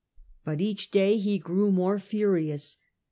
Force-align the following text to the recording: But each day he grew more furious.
But 0.43 0.61
each 0.61 0.89
day 0.89 1.17
he 1.19 1.37
grew 1.37 1.71
more 1.71 1.99
furious. 1.99 2.77